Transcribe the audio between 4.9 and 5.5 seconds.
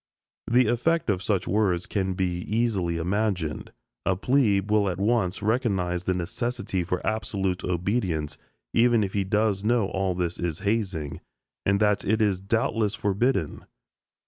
once